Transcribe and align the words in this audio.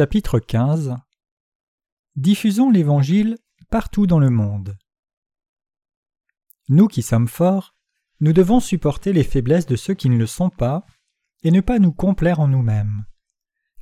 Chapitre 0.00 0.38
15 0.38 0.96
Diffusons 2.16 2.70
l'Évangile 2.70 3.36
partout 3.68 4.06
dans 4.06 4.18
le 4.18 4.30
monde. 4.30 4.78
Nous 6.70 6.88
qui 6.88 7.02
sommes 7.02 7.28
forts, 7.28 7.74
nous 8.20 8.32
devons 8.32 8.60
supporter 8.60 9.12
les 9.12 9.24
faiblesses 9.24 9.66
de 9.66 9.76
ceux 9.76 9.92
qui 9.92 10.08
ne 10.08 10.16
le 10.16 10.24
sont 10.24 10.48
pas, 10.48 10.86
et 11.42 11.50
ne 11.50 11.60
pas 11.60 11.78
nous 11.78 11.92
complaire 11.92 12.40
en 12.40 12.48
nous-mêmes. 12.48 13.04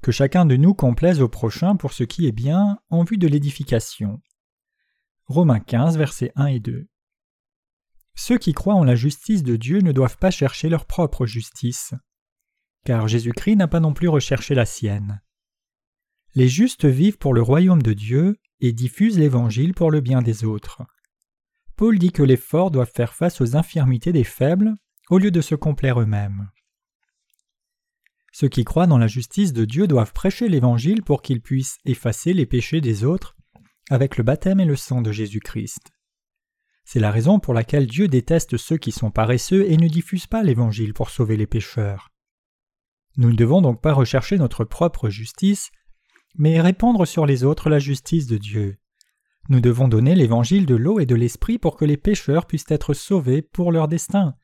Que 0.03 0.11
chacun 0.11 0.45
de 0.45 0.57
nous 0.57 0.75
complaise 0.75 1.23
au 1.23 1.29
prochain 1.29 1.77
pour 1.77 1.93
ce 1.93 2.03
qui 2.03 2.27
est 2.27 2.33
bien 2.33 2.81
en 2.91 3.05
vue 3.05 3.19
de 3.19 3.29
l'édification. 3.29 4.21
Romains 5.27 5.61
15, 5.61 5.99
versets 5.99 6.33
1 6.35 6.47
et 6.47 6.59
2. 6.59 6.89
Ceux 8.17 8.39
qui 8.39 8.55
croient 8.55 8.75
en 8.75 8.83
la 8.83 8.97
justice 8.97 9.45
de 9.45 9.55
Dieu 9.55 9.83
ne 9.83 9.93
doivent 9.93 10.19
pas 10.19 10.33
chercher 10.33 10.69
leur 10.69 10.85
propre 10.85 11.27
justice, 11.27 11.95
car 12.85 13.07
Jésus-Christ 13.07 13.55
n'a 13.55 13.69
pas 13.69 13.79
non 13.79 13.95
plus 13.95 14.09
recherché 14.09 14.57
la 14.57 14.67
sienne. 14.67 15.23
Les 16.39 16.47
justes 16.47 16.85
vivent 16.85 17.19
pour 17.19 17.35
le 17.35 17.43
royaume 17.43 17.83
de 17.83 17.93
Dieu 17.93 18.37
et 18.61 18.73
diffusent 18.73 19.19
l'Évangile 19.19 19.75
pour 19.75 19.91
le 19.91 20.01
bien 20.01 20.23
des 20.23 20.45
autres. 20.45 20.85
Paul 21.75 21.99
dit 21.99 22.13
que 22.13 22.23
les 22.23 22.37
forts 22.37 22.71
doivent 22.71 22.93
faire 22.95 23.13
face 23.13 23.41
aux 23.41 23.57
infirmités 23.57 24.13
des 24.13 24.23
faibles 24.23 24.75
au 25.11 25.19
lieu 25.19 25.33
de 25.33 25.41
se 25.41 25.57
complaire 25.57 26.01
eux-mêmes. 26.01 26.49
Ceux 28.31 28.47
qui 28.47 28.63
croient 28.63 28.87
dans 28.87 28.99
la 28.99 29.09
justice 29.09 29.53
de 29.53 29.65
Dieu 29.65 29.89
doivent 29.89 30.13
prêcher 30.13 30.49
l'Évangile 30.49 31.03
pour 31.03 31.23
qu'ils 31.23 31.41
puissent 31.41 31.79
effacer 31.85 32.33
les 32.35 32.47
péchés 32.47 32.81
des 32.81 33.03
autres 33.03 33.35
avec 33.91 34.17
le 34.17 34.23
baptême 34.23 34.61
et 34.61 34.65
le 34.65 34.77
sang 34.77 35.03
de 35.03 35.11
Jésus-Christ. 35.11 35.91
C'est 36.85 37.01
la 37.01 37.11
raison 37.11 37.41
pour 37.41 37.53
laquelle 37.53 37.89
Dieu 37.89 38.07
déteste 38.07 38.59
ceux 38.59 38.77
qui 38.77 38.93
sont 38.93 39.11
paresseux 39.11 39.69
et 39.69 39.77
ne 39.77 39.89
diffusent 39.89 40.29
pas 40.29 40.45
l'Évangile 40.45 40.95
pour 40.95 41.11
sauver 41.11 41.37
les 41.37 41.49
pécheurs. 41.49 42.11
Nous 43.17 43.33
ne 43.33 43.37
devons 43.37 43.61
donc 43.61 43.83
pas 43.83 43.93
rechercher 43.93 44.39
notre 44.39 44.63
propre 44.63 45.09
justice, 45.09 45.73
mais 46.37 46.61
répandre 46.61 47.07
sur 47.07 47.27
les 47.27 47.45
autres 47.45 47.71
la 47.71 47.79
justice 47.79 48.27
de 48.27 48.39
Dieu. 48.39 48.79
Nous 49.49 49.61
devons 49.61 49.89
donner 49.89 50.15
l'évangile 50.15 50.67
de 50.67 50.75
l'eau 50.75 51.01
et 51.01 51.07
de 51.07 51.15
l'esprit 51.15 51.59
pour 51.59 51.77
que 51.77 51.85
les 51.85 51.97
pécheurs 51.97 52.47
puissent 52.47 52.71
être 52.71 52.93
sauvés 52.93 53.41
pour 53.41 53.73
leur 53.73 53.89
destin. 53.89 54.35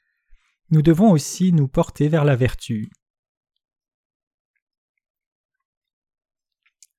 Nous 0.70 0.80
devons 0.80 1.10
aussi 1.10 1.52
nous 1.52 1.68
porter 1.68 2.08
vers 2.08 2.24
la 2.24 2.36
vertu. 2.36 2.90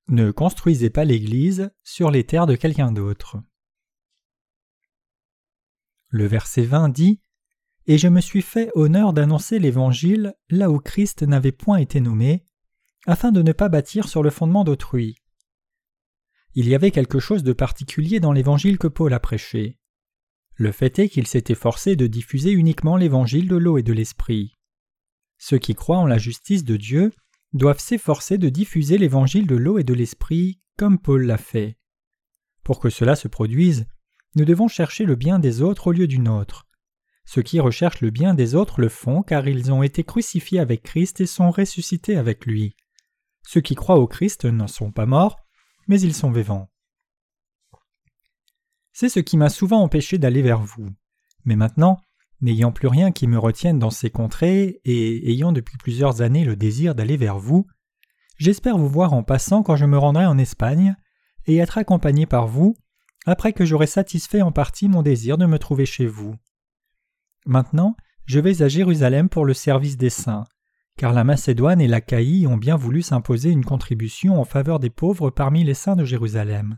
Ne 0.07 0.29
construisez 0.29 0.91
pas 0.91 1.03
l'Église 1.03 1.71
sur 1.83 2.11
les 2.11 2.23
terres 2.23 2.45
de 2.45 2.55
quelqu'un 2.55 2.91
d'autre. 2.91 3.37
Le 6.09 6.27
verset 6.27 6.61
20 6.61 6.89
dit 6.89 7.21
Et 7.87 7.97
je 7.97 8.07
me 8.07 8.21
suis 8.21 8.43
fait 8.43 8.69
honneur 8.75 9.13
d'annoncer 9.13 9.57
l'Évangile 9.57 10.35
là 10.49 10.69
où 10.69 10.77
Christ 10.77 11.23
n'avait 11.23 11.51
point 11.51 11.77
été 11.77 12.01
nommé, 12.01 12.45
afin 13.05 13.31
de 13.31 13.41
ne 13.41 13.51
pas 13.51 13.69
bâtir 13.69 14.07
sur 14.07 14.23
le 14.23 14.29
fondement 14.29 14.63
d'autrui. 14.63 15.17
Il 16.53 16.67
y 16.67 16.75
avait 16.75 16.91
quelque 16.91 17.19
chose 17.19 17.43
de 17.43 17.53
particulier 17.53 18.19
dans 18.19 18.31
l'évangile 18.31 18.77
que 18.77 18.87
Paul 18.87 19.13
a 19.13 19.19
prêché. 19.19 19.77
Le 20.55 20.71
fait 20.71 20.99
est 20.99 21.09
qu'il 21.09 21.27
s'est 21.27 21.43
efforcé 21.49 21.95
de 21.95 22.07
diffuser 22.07 22.51
uniquement 22.51 22.95
l'évangile 22.95 23.49
de 23.49 23.57
l'eau 23.57 23.77
et 23.77 23.83
de 23.83 23.91
l'esprit. 23.91 24.57
Ceux 25.37 25.57
qui 25.57 25.75
croient 25.75 25.97
en 25.97 26.05
la 26.05 26.17
justice 26.17 26.63
de 26.63 26.77
Dieu 26.77 27.11
doivent 27.51 27.79
s'efforcer 27.79 28.37
de 28.37 28.49
diffuser 28.49 28.97
l'évangile 28.97 29.47
de 29.47 29.55
l'eau 29.55 29.77
et 29.77 29.83
de 29.83 29.93
l'esprit 29.93 30.61
comme 30.77 30.97
Paul 30.97 31.25
l'a 31.25 31.37
fait. 31.37 31.77
Pour 32.63 32.79
que 32.79 32.89
cela 32.89 33.15
se 33.15 33.27
produise, 33.27 33.85
nous 34.35 34.45
devons 34.45 34.67
chercher 34.67 35.05
le 35.05 35.15
bien 35.15 35.39
des 35.39 35.61
autres 35.61 35.87
au 35.87 35.91
lieu 35.91 36.07
du 36.07 36.19
nôtre. 36.19 36.67
Ceux 37.25 37.41
qui 37.41 37.59
recherchent 37.59 38.01
le 38.01 38.11
bien 38.11 38.33
des 38.33 38.55
autres 38.55 38.79
le 38.79 38.89
font 38.89 39.23
car 39.23 39.47
ils 39.47 39.71
ont 39.71 39.83
été 39.83 40.03
crucifiés 40.03 40.59
avec 40.59 40.83
Christ 40.83 41.19
et 41.21 41.25
sont 41.25 41.51
ressuscités 41.51 42.15
avec 42.15 42.45
lui. 42.45 42.75
Ceux 43.45 43.61
qui 43.61 43.75
croient 43.75 43.99
au 43.99 44.07
Christ 44.07 44.45
n'en 44.45 44.67
sont 44.67 44.91
pas 44.91 45.05
morts, 45.05 45.37
mais 45.87 46.01
ils 46.01 46.13
sont 46.13 46.31
vivants. 46.31 46.69
C'est 48.91 49.09
ce 49.09 49.19
qui 49.19 49.37
m'a 49.37 49.49
souvent 49.49 49.81
empêché 49.81 50.17
d'aller 50.17 50.41
vers 50.41 50.61
vous. 50.61 50.89
Mais 51.43 51.55
maintenant, 51.55 51.99
n'ayant 52.41 52.71
plus 52.71 52.87
rien 52.87 53.11
qui 53.11 53.27
me 53.27 53.37
retienne 53.37 53.77
dans 53.77 53.91
ces 53.91 54.09
contrées, 54.09 54.81
et 54.83 55.31
ayant 55.31 55.51
depuis 55.51 55.77
plusieurs 55.77 56.21
années 56.21 56.43
le 56.43 56.55
désir 56.55 56.95
d'aller 56.95 57.17
vers 57.17 57.37
vous, 57.37 57.67
j'espère 58.37 58.77
vous 58.77 58.89
voir 58.89 59.13
en 59.13 59.23
passant 59.23 59.63
quand 59.63 59.75
je 59.75 59.85
me 59.85 59.97
rendrai 59.97 60.25
en 60.25 60.37
Espagne, 60.37 60.95
et 61.45 61.57
être 61.57 61.77
accompagné 61.77 62.25
par 62.25 62.47
vous, 62.47 62.75
après 63.27 63.53
que 63.53 63.65
j'aurai 63.65 63.87
satisfait 63.87 64.41
en 64.41 64.51
partie 64.51 64.87
mon 64.87 65.03
désir 65.03 65.37
de 65.37 65.45
me 65.45 65.59
trouver 65.59 65.85
chez 65.85 66.07
vous. 66.07 66.35
Maintenant, 67.45 67.95
je 68.25 68.39
vais 68.39 68.63
à 68.63 68.67
Jérusalem 68.67 69.29
pour 69.29 69.45
le 69.45 69.53
service 69.53 69.97
des 69.97 70.09
saints 70.09 70.45
car 70.97 71.13
la 71.13 71.23
Macédoine 71.23 71.81
et 71.81 71.87
l'Achaïe 71.87 72.47
ont 72.47 72.57
bien 72.57 72.77
voulu 72.77 73.01
s'imposer 73.01 73.51
une 73.51 73.65
contribution 73.65 74.39
en 74.39 74.45
faveur 74.45 74.79
des 74.79 74.89
pauvres 74.89 75.29
parmi 75.29 75.63
les 75.63 75.73
saints 75.73 75.95
de 75.95 76.05
Jérusalem. 76.05 76.77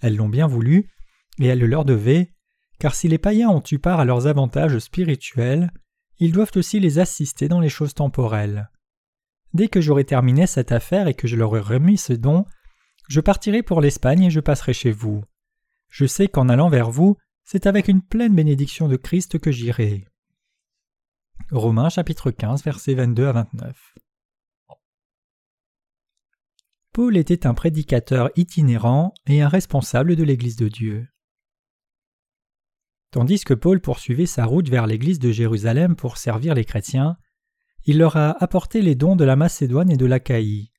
Elles 0.00 0.16
l'ont 0.16 0.28
bien 0.28 0.46
voulu, 0.46 0.90
et 1.38 1.46
elles 1.46 1.58
le 1.58 1.66
leur 1.66 1.84
devaient, 1.84 2.32
car 2.78 2.94
si 2.94 3.08
les 3.08 3.18
païens 3.18 3.48
ont 3.48 3.62
eu 3.70 3.78
part 3.78 4.00
à 4.00 4.04
leurs 4.04 4.26
avantages 4.26 4.78
spirituels, 4.78 5.70
ils 6.18 6.32
doivent 6.32 6.52
aussi 6.56 6.80
les 6.80 6.98
assister 6.98 7.48
dans 7.48 7.60
les 7.60 7.68
choses 7.68 7.94
temporelles. 7.94 8.70
Dès 9.54 9.68
que 9.68 9.80
j'aurai 9.80 10.04
terminé 10.04 10.46
cette 10.46 10.72
affaire 10.72 11.08
et 11.08 11.14
que 11.14 11.28
je 11.28 11.36
leur 11.36 11.56
ai 11.56 11.60
remis 11.60 11.96
ce 11.96 12.12
don, 12.12 12.44
je 13.08 13.20
partirai 13.20 13.62
pour 13.62 13.80
l'Espagne 13.80 14.24
et 14.24 14.30
je 14.30 14.40
passerai 14.40 14.74
chez 14.74 14.90
vous. 14.90 15.24
Je 15.88 16.04
sais 16.04 16.28
qu'en 16.28 16.48
allant 16.48 16.68
vers 16.68 16.90
vous, 16.90 17.16
c'est 17.44 17.66
avec 17.66 17.88
une 17.88 18.02
pleine 18.02 18.34
bénédiction 18.34 18.88
de 18.88 18.96
Christ 18.96 19.38
que 19.38 19.52
j'irai. 19.52 20.04
Romains 21.52 21.90
chapitre 21.90 22.32
15 22.32 22.64
versets 22.64 22.94
22 22.94 23.28
à 23.28 23.32
29. 23.32 23.94
Paul 26.92 27.16
était 27.16 27.46
un 27.46 27.54
prédicateur 27.54 28.30
itinérant 28.34 29.14
et 29.28 29.42
un 29.42 29.48
responsable 29.48 30.16
de 30.16 30.24
l'Église 30.24 30.56
de 30.56 30.66
Dieu. 30.66 31.06
Tandis 33.12 33.44
que 33.44 33.54
Paul 33.54 33.80
poursuivait 33.80 34.26
sa 34.26 34.44
route 34.44 34.68
vers 34.68 34.88
l'Église 34.88 35.20
de 35.20 35.30
Jérusalem 35.30 35.94
pour 35.94 36.16
servir 36.16 36.52
les 36.52 36.64
chrétiens, 36.64 37.16
il 37.84 37.98
leur 37.98 38.16
a 38.16 38.42
apporté 38.42 38.82
les 38.82 38.96
dons 38.96 39.14
de 39.14 39.24
la 39.24 39.36
Macédoine 39.36 39.92
et 39.92 39.96
de 39.96 40.06
l'Achaïe. 40.06 40.72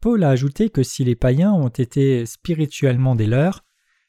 Paul 0.00 0.24
a 0.24 0.30
ajouté 0.30 0.70
que 0.70 0.82
si 0.82 1.04
les 1.04 1.14
païens 1.14 1.52
ont 1.52 1.68
été 1.68 2.26
spirituellement 2.26 3.14
des 3.14 3.26
leurs, 3.26 3.64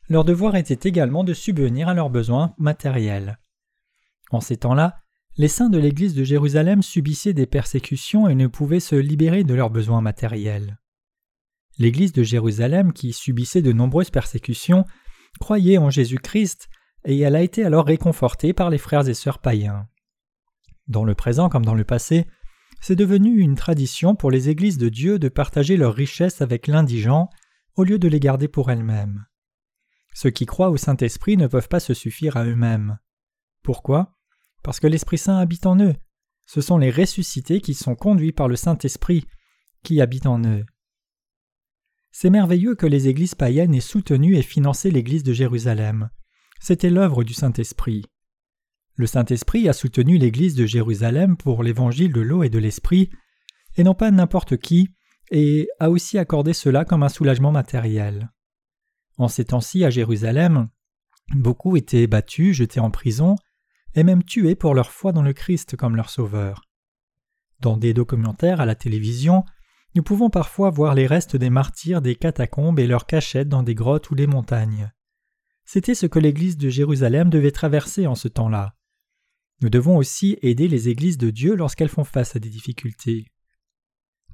leur 0.09 0.25
devoir 0.25 0.55
était 0.55 0.89
également 0.89 1.23
de 1.23 1.35
subvenir 1.35 1.87
à 1.87 1.93
leurs 1.93 2.09
besoins 2.09 2.55
matériels. 2.57 3.37
En 4.31 4.41
ces 4.41 4.57
temps-là, 4.57 5.00
les 5.37 5.47
saints 5.47 5.69
de 5.69 5.77
l'Église 5.77 6.13
de 6.13 6.23
Jérusalem 6.23 6.81
subissaient 6.81 7.33
des 7.33 7.45
persécutions 7.45 8.27
et 8.27 8.35
ne 8.35 8.47
pouvaient 8.47 8.79
se 8.79 8.95
libérer 8.95 9.43
de 9.43 9.53
leurs 9.53 9.69
besoins 9.69 10.01
matériels. 10.01 10.77
L'Église 11.77 12.11
de 12.11 12.23
Jérusalem, 12.23 12.93
qui 12.93 13.13
subissait 13.13 13.61
de 13.61 13.71
nombreuses 13.71 14.09
persécutions, 14.09 14.85
croyait 15.39 15.77
en 15.77 15.89
Jésus-Christ 15.89 16.67
et 17.05 17.19
elle 17.19 17.35
a 17.35 17.41
été 17.41 17.63
alors 17.63 17.85
réconfortée 17.85 18.53
par 18.53 18.69
les 18.69 18.77
frères 18.77 19.07
et 19.07 19.13
sœurs 19.13 19.39
païens. 19.39 19.87
Dans 20.87 21.05
le 21.05 21.15
présent 21.15 21.49
comme 21.49 21.65
dans 21.65 21.73
le 21.73 21.85
passé, 21.85 22.27
c'est 22.81 22.95
devenu 22.95 23.39
une 23.39 23.55
tradition 23.55 24.15
pour 24.15 24.31
les 24.31 24.49
églises 24.49 24.77
de 24.77 24.89
Dieu 24.89 25.17
de 25.17 25.29
partager 25.29 25.77
leurs 25.77 25.93
richesses 25.93 26.41
avec 26.41 26.67
l'indigent 26.67 27.29
au 27.75 27.83
lieu 27.83 27.97
de 27.97 28.07
les 28.07 28.19
garder 28.19 28.47
pour 28.47 28.69
elles-mêmes. 28.69 29.25
Ceux 30.13 30.29
qui 30.29 30.45
croient 30.45 30.69
au 30.69 30.77
Saint-Esprit 30.77 31.37
ne 31.37 31.47
peuvent 31.47 31.69
pas 31.69 31.79
se 31.79 31.93
suffire 31.93 32.35
à 32.35 32.43
eux-mêmes. 32.43 32.99
Pourquoi? 33.63 34.17
Parce 34.63 34.79
que 34.79 34.87
l'Esprit 34.87 35.17
Saint 35.17 35.37
habite 35.37 35.65
en 35.65 35.79
eux. 35.79 35.95
Ce 36.45 36.61
sont 36.61 36.77
les 36.77 36.91
ressuscités 36.91 37.61
qui 37.61 37.73
sont 37.73 37.95
conduits 37.95 38.33
par 38.33 38.47
le 38.47 38.55
Saint-Esprit 38.55 39.25
qui 39.83 40.01
habite 40.01 40.25
en 40.25 40.43
eux. 40.43 40.65
C'est 42.11 42.29
merveilleux 42.29 42.75
que 42.75 42.85
les 42.85 43.07
églises 43.07 43.35
païennes 43.35 43.73
aient 43.73 43.79
soutenu 43.79 44.35
et 44.35 44.41
financé 44.41 44.91
l'Église 44.91 45.23
de 45.23 45.33
Jérusalem. 45.33 46.09
C'était 46.59 46.89
l'œuvre 46.89 47.23
du 47.23 47.33
Saint-Esprit. 47.33 48.05
Le 48.95 49.07
Saint-Esprit 49.07 49.69
a 49.69 49.73
soutenu 49.73 50.17
l'Église 50.17 50.55
de 50.55 50.65
Jérusalem 50.65 51.37
pour 51.37 51.63
l'évangile 51.63 52.11
de 52.11 52.21
l'eau 52.21 52.43
et 52.43 52.49
de 52.49 52.59
l'Esprit, 52.59 53.09
et 53.77 53.83
non 53.83 53.95
pas 53.95 54.11
n'importe 54.11 54.57
qui, 54.57 54.89
et 55.31 55.69
a 55.79 55.89
aussi 55.89 56.17
accordé 56.17 56.53
cela 56.53 56.83
comme 56.83 57.03
un 57.03 57.09
soulagement 57.09 57.51
matériel. 57.51 58.29
En 59.17 59.29
ces 59.29 59.45
temps-ci 59.45 59.85
à 59.85 59.89
Jérusalem, 59.89 60.67
beaucoup 61.33 61.77
étaient 61.77 62.07
battus, 62.07 62.57
jetés 62.57 62.81
en 62.81 62.91
prison, 62.91 63.37
et 63.95 64.03
même 64.03 64.23
tués 64.23 64.55
pour 64.55 64.73
leur 64.73 64.91
foi 64.91 65.11
dans 65.11 65.21
le 65.21 65.33
Christ 65.33 65.75
comme 65.75 65.95
leur 65.95 66.09
sauveur. 66.09 66.63
Dans 67.59 67.77
des 67.77 67.93
documentaires 67.93 68.61
à 68.61 68.65
la 68.65 68.75
télévision, 68.75 69.43
nous 69.93 70.03
pouvons 70.03 70.29
parfois 70.29 70.69
voir 70.69 70.95
les 70.95 71.05
restes 71.05 71.35
des 71.35 71.49
martyrs 71.49 72.01
des 72.01 72.15
catacombes 72.15 72.79
et 72.79 72.87
leurs 72.87 73.05
cachettes 73.05 73.49
dans 73.49 73.63
des 73.63 73.75
grottes 73.75 74.09
ou 74.09 74.15
des 74.15 74.27
montagnes. 74.27 74.91
C'était 75.65 75.95
ce 75.95 76.05
que 76.05 76.19
l'Église 76.19 76.57
de 76.57 76.69
Jérusalem 76.69 77.29
devait 77.29 77.51
traverser 77.51 78.07
en 78.07 78.15
ce 78.15 78.27
temps-là. 78.27 78.75
Nous 79.61 79.69
devons 79.69 79.97
aussi 79.97 80.37
aider 80.41 80.67
les 80.67 80.89
églises 80.89 81.17
de 81.17 81.29
Dieu 81.29 81.55
lorsqu'elles 81.55 81.89
font 81.89 82.03
face 82.03 82.35
à 82.35 82.39
des 82.39 82.49
difficultés. 82.49 83.27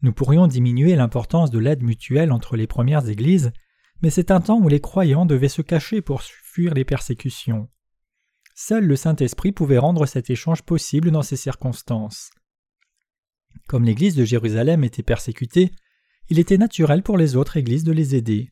Nous 0.01 0.13
pourrions 0.13 0.47
diminuer 0.47 0.95
l'importance 0.95 1.51
de 1.51 1.59
l'aide 1.59 1.83
mutuelle 1.83 2.31
entre 2.31 2.55
les 2.55 2.67
premières 2.67 3.09
églises, 3.09 3.51
mais 4.01 4.09
c'est 4.09 4.31
un 4.31 4.41
temps 4.41 4.59
où 4.59 4.69
les 4.69 4.79
croyants 4.79 5.25
devaient 5.25 5.49
se 5.49 5.61
cacher 5.61 6.01
pour 6.01 6.21
fuir 6.21 6.73
les 6.75 6.85
persécutions. 6.85 7.67
Seul 8.59 8.87
le 8.87 8.95
Saint-Esprit 8.95 9.51
pouvait 9.51 9.77
rendre 9.77 10.07
cet 10.07 10.31
échange 10.31 10.63
possible 10.63 11.11
dans 11.11 11.21
ces 11.21 11.35
circonstances. 11.35 12.31
Comme 13.67 13.83
l'Église 13.83 14.15
de 14.15 14.25
Jérusalem 14.25 14.83
était 14.83 15.03
persécutée, 15.03 15.71
il 16.29 16.39
était 16.39 16.57
naturel 16.57 17.03
pour 17.03 17.19
les 17.19 17.35
autres 17.35 17.57
églises 17.57 17.83
de 17.83 17.91
les 17.91 18.15
aider. 18.15 18.49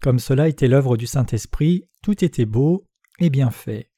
Comme 0.00 0.20
cela 0.20 0.48
était 0.48 0.68
l'œuvre 0.68 0.96
du 0.96 1.08
Saint-Esprit, 1.08 1.88
tout 2.04 2.24
était 2.24 2.44
beau 2.44 2.86
et 3.18 3.30
bien 3.30 3.50
fait. 3.50 3.90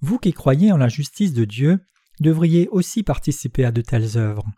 Vous 0.00 0.18
qui 0.18 0.32
croyez 0.32 0.72
en 0.72 0.78
la 0.78 0.88
justice 0.88 1.34
de 1.34 1.44
Dieu, 1.44 1.78
devriez 2.18 2.66
aussi 2.68 3.02
participer 3.02 3.66
à 3.66 3.72
de 3.72 3.82
telles 3.82 4.16
œuvres. 4.16 4.50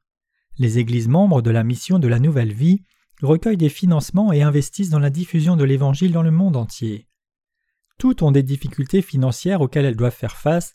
Les 0.58 0.79
églises 0.79 1.08
membres 1.08 1.43
de 1.43 1.50
la 1.50 1.64
mission 1.64 1.99
de 1.99 2.06
la 2.06 2.20
Nouvelle 2.20 2.52
Vie 2.52 2.84
recueillent 3.20 3.56
des 3.56 3.69
financements 3.69 4.32
et 4.32 4.43
investissent 4.43 4.90
dans 4.90 5.00
la 5.00 5.11
diffusion 5.11 5.56
de 5.56 5.64
l'Évangile 5.64 6.12
dans 6.12 6.23
le 6.23 6.31
monde 6.31 6.56
entier. 6.56 7.08
Toutes 7.99 8.23
ont 8.23 8.33
des 8.33 8.43
difficultés 8.43 9.03
financières 9.03 9.61
auxquelles 9.61 9.85
elles 9.85 9.97
doivent 9.97 10.15
faire 10.15 10.37
face, 10.37 10.75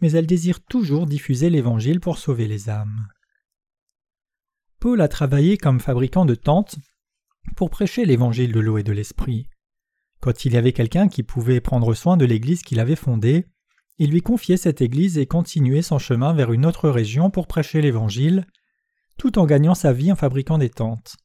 mais 0.00 0.12
elles 0.12 0.26
désirent 0.26 0.64
toujours 0.64 1.06
diffuser 1.06 1.50
l'Évangile 1.50 2.00
pour 2.00 2.18
sauver 2.18 2.46
les 2.46 2.68
âmes. 2.68 3.08
Paul 4.80 5.00
a 5.00 5.08
travaillé 5.08 5.58
comme 5.58 5.80
fabricant 5.80 6.24
de 6.24 6.36
tentes 6.36 6.76
pour 7.56 7.70
prêcher 7.70 8.04
l'Évangile 8.04 8.52
de 8.52 8.60
l'eau 8.60 8.78
et 8.78 8.84
de 8.84 8.92
l'Esprit. 8.92 9.48
Quand 10.20 10.44
il 10.44 10.52
y 10.52 10.56
avait 10.56 10.72
quelqu'un 10.72 11.08
qui 11.08 11.22
pouvait 11.22 11.60
prendre 11.60 11.94
soin 11.94 12.16
de 12.16 12.24
l'Église 12.24 12.62
qu'il 12.62 12.80
avait 12.80 12.96
fondée, 12.96 13.46
il 13.98 14.10
lui 14.10 14.22
confiait 14.22 14.56
cette 14.56 14.80
Église 14.80 15.18
et 15.18 15.26
continuait 15.26 15.82
son 15.82 15.98
chemin 15.98 16.32
vers 16.32 16.52
une 16.52 16.66
autre 16.66 16.88
région 16.88 17.30
pour 17.30 17.48
prêcher 17.48 17.80
l'Évangile, 17.80 18.46
tout 19.16 19.38
en 19.38 19.46
gagnant 19.46 19.74
sa 19.74 19.92
vie 19.92 20.12
en 20.12 20.16
fabriquant 20.16 20.58
des 20.58 20.70
tentes. 20.70 21.16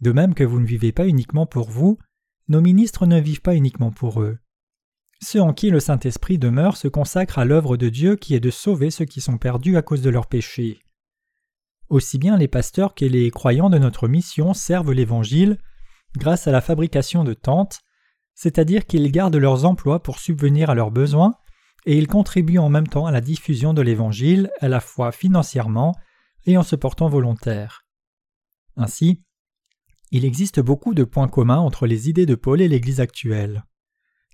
De 0.00 0.12
même 0.12 0.34
que 0.34 0.44
vous 0.44 0.60
ne 0.60 0.66
vivez 0.66 0.92
pas 0.92 1.06
uniquement 1.06 1.46
pour 1.46 1.70
vous, 1.70 1.98
nos 2.48 2.60
ministres 2.60 3.06
ne 3.06 3.20
vivent 3.20 3.42
pas 3.42 3.54
uniquement 3.54 3.90
pour 3.90 4.22
eux. 4.22 4.38
Ceux 5.22 5.40
en 5.40 5.52
qui 5.54 5.70
le 5.70 5.80
Saint-Esprit 5.80 6.38
demeure 6.38 6.76
se 6.76 6.88
consacrent 6.88 7.38
à 7.38 7.44
l'œuvre 7.44 7.76
de 7.76 7.88
Dieu 7.88 8.16
qui 8.16 8.34
est 8.34 8.40
de 8.40 8.50
sauver 8.50 8.90
ceux 8.90 9.06
qui 9.06 9.20
sont 9.20 9.38
perdus 9.38 9.76
à 9.76 9.82
cause 9.82 10.02
de 10.02 10.10
leurs 10.10 10.26
péchés. 10.26 10.80
Aussi 11.88 12.18
bien 12.18 12.36
les 12.36 12.48
pasteurs 12.48 12.94
que 12.94 13.04
les 13.04 13.30
croyants 13.30 13.70
de 13.70 13.78
notre 13.78 14.08
mission 14.08 14.54
servent 14.54 14.92
l'Évangile 14.92 15.58
grâce 16.16 16.46
à 16.46 16.52
la 16.52 16.60
fabrication 16.60 17.24
de 17.24 17.34
tentes, 17.34 17.80
c'est-à-dire 18.34 18.86
qu'ils 18.86 19.10
gardent 19.10 19.36
leurs 19.36 19.64
emplois 19.64 20.02
pour 20.02 20.18
subvenir 20.18 20.68
à 20.70 20.74
leurs 20.74 20.90
besoins 20.90 21.34
et 21.86 21.96
ils 21.96 22.08
contribuent 22.08 22.58
en 22.58 22.68
même 22.68 22.88
temps 22.88 23.06
à 23.06 23.12
la 23.12 23.20
diffusion 23.20 23.72
de 23.72 23.82
l'Évangile 23.82 24.50
à 24.60 24.68
la 24.68 24.80
fois 24.80 25.12
financièrement 25.12 25.94
et 26.44 26.58
en 26.58 26.62
se 26.62 26.76
portant 26.76 27.08
volontaires. 27.08 27.86
Ainsi, 28.76 29.22
il 30.10 30.24
existe 30.24 30.60
beaucoup 30.60 30.94
de 30.94 31.04
points 31.04 31.28
communs 31.28 31.58
entre 31.58 31.86
les 31.86 32.08
idées 32.08 32.26
de 32.26 32.34
Paul 32.34 32.60
et 32.60 32.68
l'Église 32.68 33.00
actuelle. 33.00 33.64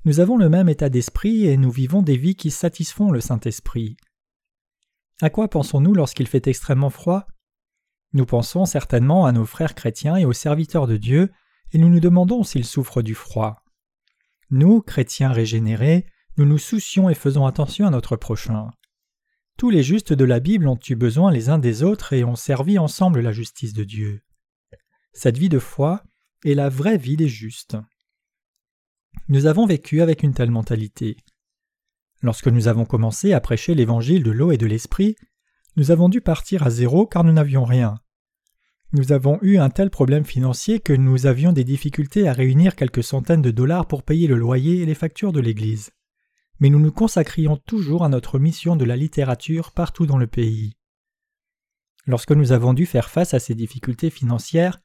Nous 0.04 0.20
avons 0.20 0.36
le 0.36 0.48
même 0.48 0.68
état 0.68 0.88
d'esprit 0.88 1.46
et 1.46 1.56
nous 1.56 1.70
vivons 1.70 2.02
des 2.02 2.16
vies 2.16 2.34
qui 2.34 2.50
satisfont 2.50 3.10
le 3.10 3.20
Saint-Esprit. 3.20 3.96
À 5.20 5.30
quoi 5.30 5.48
pensons-nous 5.48 5.94
lorsqu'il 5.94 6.26
fait 6.26 6.46
extrêmement 6.46 6.90
froid? 6.90 7.26
Nous 8.12 8.26
pensons 8.26 8.66
certainement 8.66 9.24
à 9.24 9.32
nos 9.32 9.46
frères 9.46 9.74
chrétiens 9.74 10.16
et 10.16 10.24
aux 10.24 10.32
serviteurs 10.32 10.86
de 10.86 10.96
Dieu, 10.96 11.30
et 11.70 11.78
nous 11.78 11.88
nous 11.88 12.00
demandons 12.00 12.42
s'ils 12.42 12.66
souffrent 12.66 13.02
du 13.02 13.14
froid. 13.14 13.64
Nous, 14.50 14.82
chrétiens 14.82 15.32
régénérés, 15.32 16.04
nous 16.36 16.44
nous 16.44 16.58
soucions 16.58 17.08
et 17.08 17.14
faisons 17.14 17.46
attention 17.46 17.86
à 17.86 17.90
notre 17.90 18.16
prochain. 18.16 18.70
Tous 19.56 19.70
les 19.70 19.82
justes 19.82 20.12
de 20.12 20.24
la 20.24 20.40
Bible 20.40 20.66
ont 20.66 20.78
eu 20.88 20.96
besoin 20.96 21.30
les 21.30 21.48
uns 21.48 21.58
des 21.58 21.82
autres 21.82 22.12
et 22.12 22.24
ont 22.24 22.36
servi 22.36 22.78
ensemble 22.78 23.20
la 23.20 23.32
justice 23.32 23.72
de 23.72 23.84
Dieu. 23.84 24.22
Cette 25.12 25.36
vie 25.36 25.48
de 25.48 25.58
foi 25.58 26.02
est 26.44 26.54
la 26.54 26.68
vraie 26.68 26.96
vie 26.96 27.16
des 27.16 27.28
justes. 27.28 27.76
Nous 29.28 29.46
avons 29.46 29.66
vécu 29.66 30.00
avec 30.00 30.22
une 30.22 30.34
telle 30.34 30.50
mentalité. 30.50 31.16
Lorsque 32.22 32.48
nous 32.48 32.66
avons 32.66 32.84
commencé 32.84 33.32
à 33.32 33.40
prêcher 33.40 33.74
l'évangile 33.74 34.22
de 34.22 34.30
l'eau 34.30 34.52
et 34.52 34.58
de 34.58 34.66
l'esprit, 34.66 35.16
nous 35.76 35.90
avons 35.90 36.08
dû 36.08 36.20
partir 36.20 36.62
à 36.62 36.70
zéro 36.70 37.06
car 37.06 37.24
nous 37.24 37.32
n'avions 37.32 37.64
rien. 37.64 38.00
Nous 38.92 39.12
avons 39.12 39.38
eu 39.42 39.58
un 39.58 39.70
tel 39.70 39.90
problème 39.90 40.24
financier 40.24 40.80
que 40.80 40.92
nous 40.92 41.26
avions 41.26 41.52
des 41.52 41.64
difficultés 41.64 42.28
à 42.28 42.32
réunir 42.32 42.76
quelques 42.76 43.04
centaines 43.04 43.42
de 43.42 43.50
dollars 43.50 43.86
pour 43.86 44.02
payer 44.02 44.26
le 44.26 44.36
loyer 44.36 44.80
et 44.80 44.86
les 44.86 44.94
factures 44.94 45.32
de 45.32 45.40
l'Église. 45.40 45.90
Mais 46.60 46.70
nous 46.70 46.78
nous 46.78 46.92
consacrions 46.92 47.56
toujours 47.56 48.04
à 48.04 48.08
notre 48.08 48.38
mission 48.38 48.76
de 48.76 48.84
la 48.84 48.96
littérature 48.96 49.72
partout 49.72 50.06
dans 50.06 50.18
le 50.18 50.26
pays. 50.26 50.76
Lorsque 52.06 52.32
nous 52.32 52.52
avons 52.52 52.74
dû 52.74 52.86
faire 52.86 53.10
face 53.10 53.34
à 53.34 53.38
ces 53.38 53.54
difficultés 53.54 54.10
financières, 54.10 54.80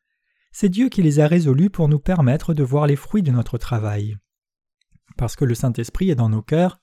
c'est 0.59 0.69
Dieu 0.69 0.89
qui 0.89 1.03
les 1.03 1.19
a 1.19 1.27
résolus 1.27 1.69
pour 1.69 1.87
nous 1.87 1.99
permettre 1.99 2.55
de 2.55 2.63
voir 2.63 2.87
les 2.87 2.95
fruits 2.95 3.21
de 3.21 3.29
notre 3.29 3.59
travail. 3.59 4.17
Parce 5.15 5.35
que 5.35 5.45
le 5.45 5.53
Saint-Esprit 5.53 6.09
est 6.09 6.15
dans 6.15 6.29
nos 6.29 6.41
cœurs, 6.41 6.79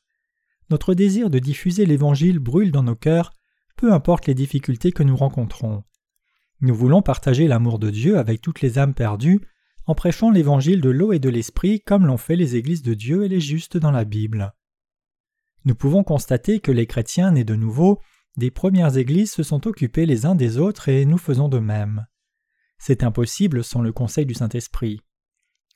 notre 0.71 0.95
désir 0.95 1.29
de 1.29 1.41
diffuser 1.41 1.85
l'Évangile 1.85 2.39
brûle 2.39 2.71
dans 2.71 2.85
nos 2.85 2.95
cœurs, 2.95 3.33
peu 3.77 3.93
importe 3.93 4.29
les 4.29 4.35
difficultés 4.35 4.93
que 4.93 5.03
nous 5.03 5.17
rencontrons. 5.17 5.83
Nous 6.61 6.73
voulons 6.73 7.03
partager 7.03 7.49
l'amour 7.49 7.81
de 7.81 7.91
Dieu 7.91 8.17
avec 8.17 8.41
toutes 8.41 8.61
les 8.61 8.79
âmes 8.79 8.95
perdues 8.95 9.41
en 9.87 9.97
prêchant 9.97 10.31
l'Évangile 10.31 10.81
de 10.81 10.91
l'eau 10.91 11.13
et 11.13 11.19
de 11.19 11.29
l'Esprit 11.29 11.81
comme 11.81 12.07
l'ont 12.07 12.17
fait 12.17 12.37
les 12.37 12.55
églises 12.55 12.83
de 12.83 12.95
Dieu 12.95 13.25
et 13.25 13.29
les 13.29 13.41
justes 13.41 13.77
dans 13.77 13.91
la 13.91 14.05
Bible. 14.05 14.55
Nous 15.65 15.75
pouvons 15.75 16.05
constater 16.05 16.61
que 16.61 16.71
les 16.71 16.87
chrétiens 16.87 17.33
nés 17.33 17.43
de 17.43 17.57
nouveau 17.57 18.01
des 18.37 18.53
premières 18.53 18.97
églises 18.99 19.33
se 19.33 19.43
sont 19.43 19.67
occupés 19.67 20.07
les 20.07 20.27
uns 20.27 20.37
des 20.37 20.59
autres 20.59 20.89
et 20.89 21.05
nous 21.05 21.19
faisons 21.19 21.49
de 21.49 21.59
même. 21.59 22.07
C'est 22.79 23.03
impossible 23.03 23.65
sans 23.65 23.83
le 23.83 23.93
conseil 23.93 24.27
du 24.27 24.35
Saint-Esprit. 24.35 25.01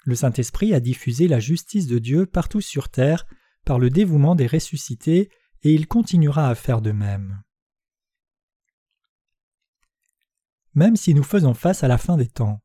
Le 0.05 0.15
Saint-Esprit 0.15 0.75
a 0.75 0.81
diffusé 0.81 1.29
la 1.29 1.41
justice 1.41 1.87
de 1.87 1.99
Dieu 1.99 2.27
partout 2.27 2.61
sur 2.61 2.89
terre 2.89 3.27
par 3.65 3.79
le 3.79 3.91
dévouement 3.91 4.35
des 4.35 4.47
ressuscités 4.47 5.31
et 5.63 5.73
il 5.73 5.87
continuera 5.87 6.49
à 6.49 6.55
faire 6.55 6.81
de 6.81 6.93
même. 6.93 7.43
Même 10.75 10.97
si 10.97 11.15
nous 11.15 11.23
faisons 11.23 11.55
face 11.55 11.83
à 11.83 11.89
la 11.89 11.99
fin 11.99 12.17
des 12.17 12.29
temps. 12.29 12.61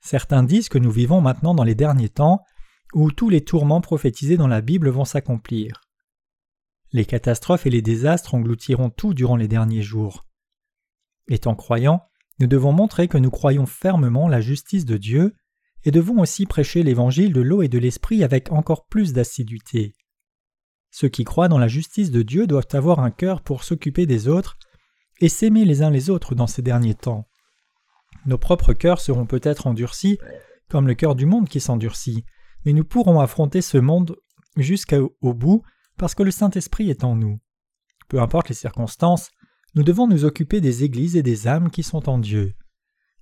Certains 0.00 0.42
disent 0.42 0.68
que 0.68 0.78
nous 0.78 0.90
vivons 0.90 1.20
maintenant 1.20 1.54
dans 1.54 1.64
les 1.64 1.76
derniers 1.76 2.08
temps 2.08 2.42
où 2.92 3.10
tous 3.10 3.30
les 3.30 3.44
tourments 3.44 3.80
prophétisés 3.80 4.36
dans 4.36 4.48
la 4.48 4.60
Bible 4.60 4.90
vont 4.90 5.04
s'accomplir. 5.04 5.80
Les 6.92 7.06
catastrophes 7.06 7.66
et 7.66 7.70
les 7.70 7.82
désastres 7.82 8.34
engloutiront 8.34 8.90
tout 8.90 9.14
durant 9.14 9.36
les 9.36 9.48
derniers 9.48 9.82
jours. 9.82 10.26
Étant 11.28 11.54
croyants, 11.54 12.02
nous 12.42 12.48
devons 12.48 12.72
montrer 12.72 13.06
que 13.06 13.18
nous 13.18 13.30
croyons 13.30 13.66
fermement 13.66 14.26
la 14.26 14.40
justice 14.40 14.84
de 14.84 14.96
Dieu 14.96 15.32
et 15.84 15.92
devons 15.92 16.20
aussi 16.20 16.44
prêcher 16.44 16.82
l'évangile 16.82 17.32
de 17.32 17.40
l'eau 17.40 17.62
et 17.62 17.68
de 17.68 17.78
l'esprit 17.78 18.24
avec 18.24 18.50
encore 18.50 18.86
plus 18.86 19.12
d'assiduité. 19.12 19.94
Ceux 20.90 21.08
qui 21.08 21.22
croient 21.22 21.46
dans 21.46 21.60
la 21.60 21.68
justice 21.68 22.10
de 22.10 22.22
Dieu 22.22 22.48
doivent 22.48 22.66
avoir 22.72 22.98
un 22.98 23.12
cœur 23.12 23.42
pour 23.42 23.62
s'occuper 23.62 24.06
des 24.06 24.26
autres 24.26 24.58
et 25.20 25.28
s'aimer 25.28 25.64
les 25.64 25.82
uns 25.82 25.90
les 25.90 26.10
autres 26.10 26.34
dans 26.34 26.48
ces 26.48 26.62
derniers 26.62 26.96
temps. 26.96 27.28
Nos 28.26 28.38
propres 28.38 28.72
cœurs 28.72 29.00
seront 29.00 29.24
peut-être 29.24 29.68
endurcis, 29.68 30.18
comme 30.68 30.88
le 30.88 30.94
cœur 30.94 31.14
du 31.14 31.26
monde 31.26 31.48
qui 31.48 31.60
s'endurcit, 31.60 32.24
mais 32.64 32.72
nous 32.72 32.84
pourrons 32.84 33.20
affronter 33.20 33.62
ce 33.62 33.78
monde 33.78 34.16
jusqu'au 34.56 35.14
bout 35.22 35.62
parce 35.96 36.16
que 36.16 36.24
le 36.24 36.32
Saint-Esprit 36.32 36.90
est 36.90 37.04
en 37.04 37.14
nous. 37.14 37.38
Peu 38.08 38.20
importe 38.20 38.48
les 38.48 38.56
circonstances, 38.56 39.30
nous 39.74 39.82
devons 39.82 40.06
nous 40.06 40.24
occuper 40.24 40.60
des 40.60 40.84
églises 40.84 41.16
et 41.16 41.22
des 41.22 41.48
âmes 41.48 41.70
qui 41.70 41.82
sont 41.82 42.08
en 42.08 42.18
Dieu. 42.18 42.54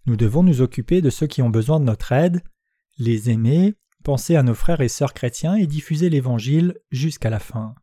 Nous 0.06 0.16
devons 0.16 0.42
nous 0.42 0.62
occuper 0.62 1.00
de 1.00 1.10
ceux 1.10 1.26
qui 1.26 1.42
ont 1.42 1.50
besoin 1.50 1.78
de 1.78 1.84
notre 1.84 2.12
aide, 2.12 2.42
les 2.98 3.30
aimer, 3.30 3.74
penser 4.02 4.34
à 4.34 4.42
nos 4.42 4.54
frères 4.54 4.80
et 4.80 4.88
sœurs 4.88 5.14
chrétiens 5.14 5.54
et 5.54 5.66
diffuser 5.66 6.10
l'Évangile 6.10 6.78
jusqu'à 6.90 7.30
la 7.30 7.38
fin. 7.38 7.74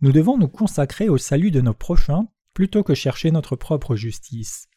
Nous 0.00 0.12
devons 0.12 0.38
nous 0.38 0.48
consacrer 0.48 1.08
au 1.08 1.18
salut 1.18 1.50
de 1.50 1.60
nos 1.60 1.74
prochains 1.74 2.28
plutôt 2.52 2.84
que 2.84 2.94
chercher 2.94 3.30
notre 3.30 3.56
propre 3.56 3.96
justice. 3.96 4.68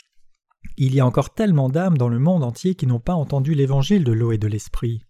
Il 0.77 0.95
y 0.95 0.99
a 0.99 1.05
encore 1.05 1.33
tellement 1.33 1.69
d'âmes 1.69 1.97
dans 1.97 2.09
le 2.09 2.19
monde 2.19 2.43
entier 2.43 2.75
qui 2.75 2.87
n'ont 2.87 2.99
pas 2.99 3.13
entendu 3.13 3.53
l'Évangile 3.53 4.03
de 4.03 4.11
l'eau 4.11 4.31
et 4.31 4.37
de 4.37 4.47
l'Esprit. 4.47 5.03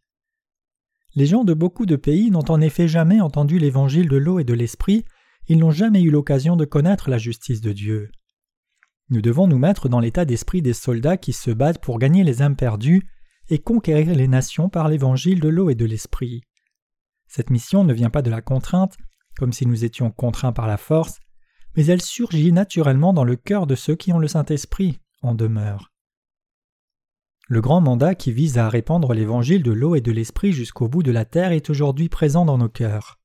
Les 1.15 1.25
gens 1.25 1.45
de 1.45 1.53
beaucoup 1.53 1.85
de 1.85 1.95
pays 1.95 2.31
n'ont 2.31 2.49
en 2.51 2.61
effet 2.61 2.87
jamais 2.87 3.21
entendu 3.21 3.59
l'Évangile 3.59 4.09
de 4.09 4.17
l'eau 4.17 4.39
et 4.39 4.43
de 4.43 4.53
l'Esprit 4.53 5.05
ils 5.47 5.57
n'ont 5.57 5.71
jamais 5.71 6.01
eu 6.01 6.09
l'occasion 6.09 6.55
de 6.55 6.65
connaître 6.65 7.09
la 7.09 7.17
justice 7.17 7.61
de 7.61 7.71
Dieu. 7.71 8.11
Nous 9.09 9.21
devons 9.21 9.47
nous 9.47 9.57
mettre 9.57 9.87
dans 9.87 9.99
l'état 9.99 10.25
d'esprit 10.25 10.61
des 10.61 10.73
soldats 10.73 11.17
qui 11.17 11.31
se 11.31 11.51
battent 11.51 11.81
pour 11.81 11.99
gagner 11.99 12.23
les 12.23 12.41
âmes 12.41 12.57
perdues 12.57 13.07
et 13.49 13.59
conquérir 13.59 14.13
les 14.13 14.27
nations 14.27 14.67
par 14.67 14.89
l'évangile 14.89 15.39
de 15.39 15.47
l'eau 15.47 15.69
et 15.69 15.75
de 15.75 15.85
l'esprit. 15.85 16.41
Cette 17.27 17.49
mission 17.49 17.83
ne 17.83 17.93
vient 17.93 18.09
pas 18.09 18.21
de 18.21 18.29
la 18.29 18.41
contrainte, 18.41 18.97
comme 19.37 19.53
si 19.53 19.65
nous 19.65 19.85
étions 19.85 20.11
contraints 20.11 20.51
par 20.51 20.67
la 20.67 20.77
force, 20.77 21.19
mais 21.75 21.85
elle 21.85 22.01
surgit 22.01 22.51
naturellement 22.51 23.13
dans 23.13 23.23
le 23.23 23.35
cœur 23.35 23.67
de 23.67 23.75
ceux 23.75 23.95
qui 23.95 24.11
ont 24.11 24.19
le 24.19 24.27
Saint-Esprit 24.27 24.99
en 25.21 25.35
demeure. 25.35 25.91
Le 27.47 27.61
grand 27.61 27.79
mandat 27.79 28.15
qui 28.15 28.33
vise 28.33 28.57
à 28.57 28.67
répandre 28.67 29.13
l'évangile 29.13 29.63
de 29.63 29.71
l'eau 29.71 29.95
et 29.95 30.01
de 30.01 30.11
l'esprit 30.11 30.51
jusqu'au 30.51 30.89
bout 30.89 31.03
de 31.03 31.11
la 31.11 31.23
terre 31.23 31.53
est 31.53 31.69
aujourd'hui 31.69 32.09
présent 32.09 32.43
dans 32.43 32.57
nos 32.57 32.67
cœurs. 32.67 33.16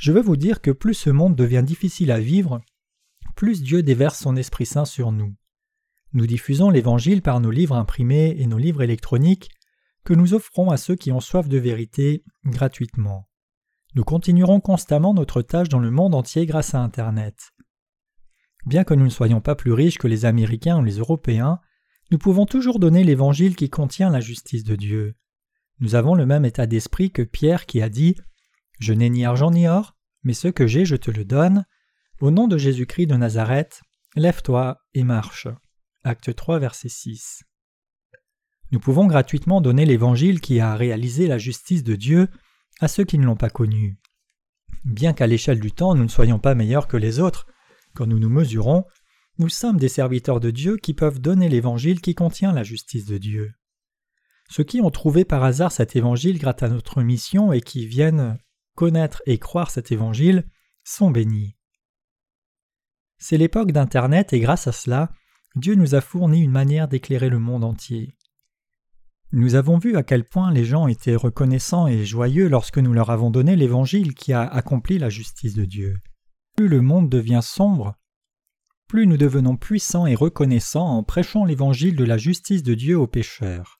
Je 0.00 0.12
veux 0.12 0.22
vous 0.22 0.38
dire 0.38 0.62
que 0.62 0.70
plus 0.70 0.94
ce 0.94 1.10
monde 1.10 1.36
devient 1.36 1.62
difficile 1.62 2.10
à 2.10 2.18
vivre, 2.18 2.62
plus 3.36 3.62
Dieu 3.62 3.82
déverse 3.82 4.18
son 4.18 4.34
Esprit 4.34 4.64
Saint 4.64 4.86
sur 4.86 5.12
nous. 5.12 5.34
Nous 6.14 6.26
diffusons 6.26 6.70
l'Évangile 6.70 7.20
par 7.20 7.38
nos 7.38 7.50
livres 7.50 7.76
imprimés 7.76 8.34
et 8.38 8.46
nos 8.46 8.56
livres 8.56 8.80
électroniques 8.80 9.50
que 10.02 10.14
nous 10.14 10.32
offrons 10.32 10.70
à 10.70 10.78
ceux 10.78 10.96
qui 10.96 11.12
ont 11.12 11.20
soif 11.20 11.50
de 11.50 11.58
vérité 11.58 12.24
gratuitement. 12.46 13.28
Nous 13.94 14.02
continuerons 14.02 14.60
constamment 14.60 15.12
notre 15.12 15.42
tâche 15.42 15.68
dans 15.68 15.78
le 15.78 15.90
monde 15.90 16.14
entier 16.14 16.46
grâce 16.46 16.74
à 16.74 16.80
Internet. 16.80 17.52
Bien 18.64 18.84
que 18.84 18.94
nous 18.94 19.04
ne 19.04 19.10
soyons 19.10 19.42
pas 19.42 19.54
plus 19.54 19.74
riches 19.74 19.98
que 19.98 20.08
les 20.08 20.24
Américains 20.24 20.78
ou 20.78 20.82
les 20.82 20.96
Européens, 20.96 21.60
nous 22.10 22.18
pouvons 22.18 22.46
toujours 22.46 22.78
donner 22.78 23.04
l'Évangile 23.04 23.54
qui 23.54 23.68
contient 23.68 24.08
la 24.08 24.20
justice 24.20 24.64
de 24.64 24.76
Dieu. 24.76 25.14
Nous 25.78 25.94
avons 25.94 26.14
le 26.14 26.24
même 26.24 26.46
état 26.46 26.66
d'esprit 26.66 27.10
que 27.10 27.20
Pierre 27.20 27.66
qui 27.66 27.82
a 27.82 27.90
dit 27.90 28.16
Je 28.80 28.94
n'ai 28.94 29.10
ni 29.10 29.24
argent 29.24 29.50
ni 29.50 29.68
or, 29.68 29.94
mais 30.22 30.32
ce 30.32 30.48
que 30.48 30.66
j'ai 30.66 30.84
je 30.84 30.96
te 30.96 31.10
le 31.10 31.24
donne. 31.24 31.64
Au 32.20 32.30
nom 32.30 32.48
de 32.48 32.58
Jésus-Christ 32.58 33.06
de 33.06 33.14
Nazareth, 33.14 33.82
lève-toi 34.16 34.78
et 34.94 35.04
marche. 35.04 35.48
Acte 36.02 36.34
3, 36.34 36.58
verset 36.58 36.88
6. 36.88 37.44
Nous 38.72 38.80
pouvons 38.80 39.06
gratuitement 39.06 39.60
donner 39.60 39.84
l'Évangile 39.84 40.40
qui 40.40 40.60
a 40.60 40.74
réalisé 40.74 41.26
la 41.26 41.38
justice 41.38 41.84
de 41.84 41.94
Dieu 41.94 42.28
à 42.80 42.88
ceux 42.88 43.04
qui 43.04 43.18
ne 43.18 43.26
l'ont 43.26 43.36
pas 43.36 43.50
connu. 43.50 43.98
Bien 44.84 45.12
qu'à 45.12 45.26
l'échelle 45.26 45.60
du 45.60 45.72
temps 45.72 45.94
nous 45.94 46.04
ne 46.04 46.08
soyons 46.08 46.38
pas 46.38 46.54
meilleurs 46.54 46.88
que 46.88 46.96
les 46.96 47.20
autres, 47.20 47.46
quand 47.94 48.06
nous 48.06 48.18
nous 48.18 48.30
mesurons, 48.30 48.84
nous 49.38 49.48
sommes 49.48 49.76
des 49.76 49.88
serviteurs 49.88 50.40
de 50.40 50.50
Dieu 50.50 50.76
qui 50.76 50.94
peuvent 50.94 51.20
donner 51.20 51.48
l'Évangile 51.48 52.00
qui 52.00 52.14
contient 52.14 52.52
la 52.52 52.62
justice 52.62 53.04
de 53.04 53.18
Dieu. 53.18 53.52
Ceux 54.48 54.64
qui 54.64 54.80
ont 54.80 54.90
trouvé 54.90 55.24
par 55.24 55.44
hasard 55.44 55.72
cet 55.72 55.96
Évangile 55.96 56.38
grâce 56.38 56.62
à 56.62 56.68
notre 56.68 57.02
mission 57.02 57.52
et 57.52 57.60
qui 57.60 57.86
viennent 57.86 58.38
connaître 58.80 59.20
et 59.26 59.36
croire 59.36 59.70
cet 59.70 59.92
Évangile 59.92 60.46
sont 60.84 61.10
bénis. 61.10 61.54
C'est 63.18 63.36
l'époque 63.36 63.72
d'Internet 63.72 64.32
et 64.32 64.40
grâce 64.40 64.66
à 64.68 64.72
cela, 64.72 65.12
Dieu 65.54 65.74
nous 65.74 65.94
a 65.94 66.00
fourni 66.00 66.40
une 66.40 66.50
manière 66.50 66.88
d'éclairer 66.88 67.28
le 67.28 67.38
monde 67.38 67.62
entier. 67.62 68.16
Nous 69.32 69.54
avons 69.54 69.76
vu 69.76 69.98
à 69.98 70.02
quel 70.02 70.24
point 70.24 70.50
les 70.50 70.64
gens 70.64 70.86
étaient 70.86 71.14
reconnaissants 71.14 71.88
et 71.88 72.06
joyeux 72.06 72.48
lorsque 72.48 72.78
nous 72.78 72.94
leur 72.94 73.10
avons 73.10 73.30
donné 73.30 73.54
l'Évangile 73.54 74.14
qui 74.14 74.32
a 74.32 74.48
accompli 74.48 74.98
la 74.98 75.10
justice 75.10 75.52
de 75.52 75.66
Dieu. 75.66 75.98
Plus 76.56 76.68
le 76.68 76.80
monde 76.80 77.10
devient 77.10 77.40
sombre, 77.42 77.96
plus 78.88 79.06
nous 79.06 79.18
devenons 79.18 79.58
puissants 79.58 80.06
et 80.06 80.14
reconnaissants 80.14 80.88
en 80.88 81.02
prêchant 81.02 81.44
l'Évangile 81.44 81.96
de 81.96 82.04
la 82.04 82.16
justice 82.16 82.62
de 82.62 82.72
Dieu 82.72 82.98
aux 82.98 83.06
pécheurs. 83.06 83.78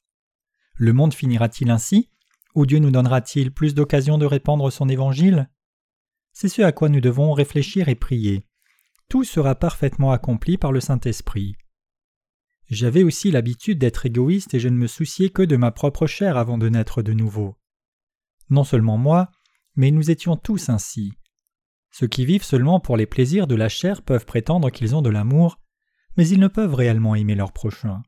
Le 0.74 0.92
monde 0.92 1.14
finira-t-il 1.14 1.70
ainsi? 1.70 2.10
Ou 2.54 2.66
Dieu 2.66 2.78
nous 2.78 2.90
donnera-t-il 2.90 3.52
plus 3.52 3.74
d'occasions 3.74 4.18
de 4.18 4.26
répandre 4.26 4.72
son 4.72 4.88
Évangile? 4.88 5.48
C'est 6.32 6.48
ce 6.48 6.62
à 6.62 6.72
quoi 6.72 6.88
nous 6.88 7.00
devons 7.00 7.32
réfléchir 7.32 7.88
et 7.88 7.94
prier. 7.94 8.44
Tout 9.08 9.24
sera 9.24 9.54
parfaitement 9.54 10.12
accompli 10.12 10.56
par 10.56 10.72
le 10.72 10.80
Saint-Esprit. 10.80 11.56
J'avais 12.68 13.02
aussi 13.02 13.30
l'habitude 13.32 13.78
d'être 13.78 14.06
égoïste 14.06 14.54
et 14.54 14.60
je 14.60 14.68
ne 14.68 14.76
me 14.76 14.86
souciais 14.86 15.30
que 15.30 15.42
de 15.42 15.56
ma 15.56 15.72
propre 15.72 16.06
chair 16.06 16.36
avant 16.36 16.58
de 16.58 16.68
naître 16.68 17.02
de 17.02 17.12
nouveau. 17.12 17.56
Non 18.48 18.62
seulement 18.62 18.96
moi, 18.96 19.30
mais 19.74 19.90
nous 19.90 20.10
étions 20.10 20.36
tous 20.36 20.68
ainsi. 20.68 21.12
Ceux 21.90 22.06
qui 22.06 22.24
vivent 22.24 22.44
seulement 22.44 22.78
pour 22.78 22.96
les 22.96 23.06
plaisirs 23.06 23.48
de 23.48 23.56
la 23.56 23.68
chair 23.68 24.02
peuvent 24.02 24.26
prétendre 24.26 24.70
qu'ils 24.70 24.94
ont 24.94 25.02
de 25.02 25.10
l'amour, 25.10 25.58
mais 26.16 26.28
ils 26.28 26.38
ne 26.38 26.48
peuvent 26.48 26.74
réellement 26.74 27.16
aimer 27.16 27.34
leur 27.34 27.52
prochain. 27.52 28.02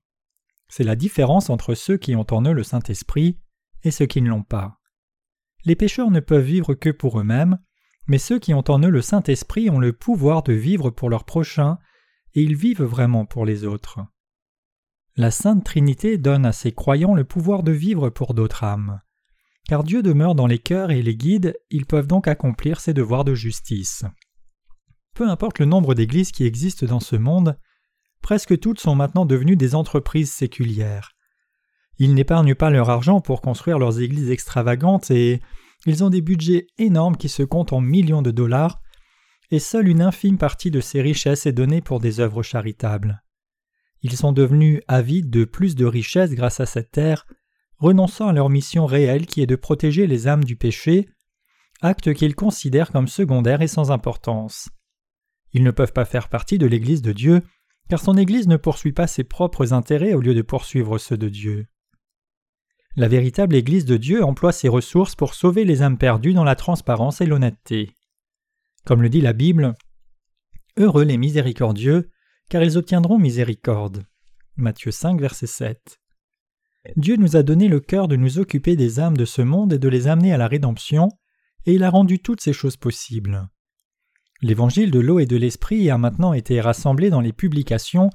C'est 0.68 0.84
la 0.84 0.96
différence 0.96 1.50
entre 1.50 1.74
ceux 1.74 1.96
qui 1.96 2.14
ont 2.14 2.26
en 2.30 2.44
eux 2.44 2.52
le 2.52 2.62
Saint-Esprit 2.62 3.38
et 3.84 3.90
ceux 3.90 4.06
qui 4.06 4.22
ne 4.22 4.28
l'ont 4.28 4.42
pas. 4.42 4.78
Les 5.64 5.76
pécheurs 5.76 6.10
ne 6.10 6.20
peuvent 6.20 6.44
vivre 6.44 6.74
que 6.74 6.90
pour 6.90 7.20
eux-mêmes, 7.20 7.58
mais 8.06 8.18
ceux 8.18 8.38
qui 8.38 8.54
ont 8.54 8.64
en 8.68 8.80
eux 8.80 8.90
le 8.90 9.02
Saint-Esprit 9.02 9.70
ont 9.70 9.78
le 9.78 9.92
pouvoir 9.92 10.42
de 10.42 10.52
vivre 10.52 10.90
pour 10.90 11.08
leur 11.08 11.24
prochain, 11.24 11.78
et 12.34 12.42
ils 12.42 12.56
vivent 12.56 12.82
vraiment 12.82 13.26
pour 13.26 13.44
les 13.44 13.64
autres. 13.64 14.00
La 15.16 15.30
Sainte 15.30 15.64
Trinité 15.64 16.16
donne 16.18 16.46
à 16.46 16.52
ses 16.52 16.72
croyants 16.72 17.14
le 17.14 17.24
pouvoir 17.24 17.62
de 17.62 17.72
vivre 17.72 18.08
pour 18.08 18.34
d'autres 18.34 18.64
âmes. 18.64 19.00
Car 19.68 19.84
Dieu 19.84 20.02
demeure 20.02 20.34
dans 20.34 20.46
les 20.46 20.58
cœurs 20.58 20.90
et 20.90 21.02
les 21.02 21.16
guide, 21.16 21.56
ils 21.70 21.86
peuvent 21.86 22.06
donc 22.06 22.26
accomplir 22.26 22.80
ses 22.80 22.94
devoirs 22.94 23.24
de 23.24 23.34
justice. 23.34 24.04
Peu 25.14 25.28
importe 25.28 25.58
le 25.58 25.66
nombre 25.66 25.94
d'églises 25.94 26.32
qui 26.32 26.44
existent 26.44 26.86
dans 26.86 27.00
ce 27.00 27.16
monde, 27.16 27.58
presque 28.22 28.58
toutes 28.58 28.80
sont 28.80 28.94
maintenant 28.94 29.26
devenues 29.26 29.56
des 29.56 29.74
entreprises 29.74 30.32
séculières. 30.32 31.11
Ils 31.98 32.14
n'épargnent 32.14 32.54
pas 32.54 32.70
leur 32.70 32.90
argent 32.90 33.20
pour 33.20 33.40
construire 33.40 33.78
leurs 33.78 34.00
églises 34.00 34.30
extravagantes 34.30 35.10
et 35.10 35.40
ils 35.86 36.04
ont 36.04 36.10
des 36.10 36.20
budgets 36.20 36.66
énormes 36.78 37.16
qui 37.16 37.28
se 37.28 37.42
comptent 37.42 37.72
en 37.72 37.80
millions 37.80 38.22
de 38.22 38.30
dollars, 38.30 38.80
et 39.50 39.58
seule 39.58 39.88
une 39.88 40.00
infime 40.00 40.38
partie 40.38 40.70
de 40.70 40.80
ces 40.80 41.02
richesses 41.02 41.46
est 41.46 41.52
donnée 41.52 41.80
pour 41.80 42.00
des 42.00 42.20
œuvres 42.20 42.42
charitables. 42.42 43.22
Ils 44.02 44.16
sont 44.16 44.32
devenus 44.32 44.80
avides 44.88 45.30
de 45.30 45.44
plus 45.44 45.74
de 45.74 45.84
richesses 45.84 46.32
grâce 46.32 46.60
à 46.60 46.66
cette 46.66 46.90
terre, 46.90 47.26
renonçant 47.78 48.28
à 48.28 48.32
leur 48.32 48.48
mission 48.48 48.86
réelle 48.86 49.26
qui 49.26 49.42
est 49.42 49.46
de 49.46 49.56
protéger 49.56 50.06
les 50.06 50.28
âmes 50.28 50.44
du 50.44 50.56
péché, 50.56 51.08
acte 51.82 52.14
qu'ils 52.14 52.34
considèrent 52.34 52.92
comme 52.92 53.08
secondaire 53.08 53.60
et 53.60 53.68
sans 53.68 53.90
importance. 53.90 54.68
Ils 55.52 55.64
ne 55.64 55.70
peuvent 55.70 55.92
pas 55.92 56.04
faire 56.04 56.28
partie 56.28 56.58
de 56.58 56.66
l'Église 56.66 57.02
de 57.02 57.12
Dieu, 57.12 57.42
car 57.88 58.00
son 58.00 58.16
Église 58.16 58.48
ne 58.48 58.56
poursuit 58.56 58.92
pas 58.92 59.06
ses 59.06 59.24
propres 59.24 59.72
intérêts 59.72 60.14
au 60.14 60.20
lieu 60.20 60.34
de 60.34 60.42
poursuivre 60.42 60.98
ceux 60.98 61.16
de 61.16 61.28
Dieu. 61.28 61.66
La 62.94 63.08
véritable 63.08 63.54
Église 63.54 63.86
de 63.86 63.96
Dieu 63.96 64.22
emploie 64.22 64.52
ses 64.52 64.68
ressources 64.68 65.16
pour 65.16 65.34
sauver 65.34 65.64
les 65.64 65.80
âmes 65.80 65.96
perdues 65.96 66.34
dans 66.34 66.44
la 66.44 66.56
transparence 66.56 67.22
et 67.22 67.26
l'honnêteté. 67.26 67.94
Comme 68.84 69.00
le 69.00 69.08
dit 69.08 69.22
la 69.22 69.32
Bible, 69.32 69.74
Heureux 70.76 71.04
les 71.04 71.16
miséricordieux, 71.16 72.10
car 72.50 72.62
ils 72.62 72.76
obtiendront 72.76 73.18
miséricorde. 73.18 74.04
Matthieu 74.56 74.90
5, 74.90 75.18
verset 75.18 75.46
7. 75.46 76.00
Dieu 76.96 77.16
nous 77.16 77.36
a 77.36 77.42
donné 77.42 77.68
le 77.68 77.80
cœur 77.80 78.08
de 78.08 78.16
nous 78.16 78.38
occuper 78.38 78.76
des 78.76 79.00
âmes 79.00 79.16
de 79.16 79.24
ce 79.24 79.40
monde 79.40 79.72
et 79.72 79.78
de 79.78 79.88
les 79.88 80.06
amener 80.08 80.34
à 80.34 80.38
la 80.38 80.48
rédemption, 80.48 81.08
et 81.64 81.72
il 81.72 81.84
a 81.84 81.90
rendu 81.90 82.18
toutes 82.18 82.42
ces 82.42 82.52
choses 82.52 82.76
possibles. 82.76 83.48
L'évangile 84.42 84.90
de 84.90 85.00
l'eau 85.00 85.18
et 85.18 85.26
de 85.26 85.36
l'esprit 85.36 85.88
a 85.88 85.96
maintenant 85.96 86.34
été 86.34 86.60
rassemblé 86.60 87.08
dans 87.08 87.20
les 87.20 87.32
publications 87.32 88.10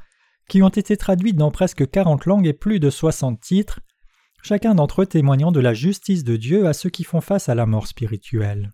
qui 0.50 0.62
ont 0.62 0.69
été 0.69 0.98
traduites 0.98 1.38
dans 1.38 1.51
presque 1.51 1.89
quarante 1.89 2.25
langues 2.25 2.48
et 2.48 2.53
plus 2.53 2.79
de 2.79 2.89
soixante 2.89 3.39
titres, 3.39 3.79
chacun 4.48 4.75
d'entre 4.75 5.01
eux 5.01 5.06
témoignant 5.06 5.51
de 5.51 5.60
la 5.60 5.74
justice 5.74 6.24
de 6.24 6.38
Dieu 6.38 6.68
à 6.68 6.74
ceux 6.74 6.89
qui 6.89 7.04
font 7.04 7.20
face 7.20 7.50
à 7.50 7.56
la 7.56 7.66
mort 7.66 7.86
spirituelle. 7.86 8.72